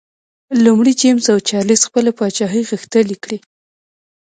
[0.63, 3.37] لومړی جېمز او چارلېز خپله پاچاهي غښتلي کړي.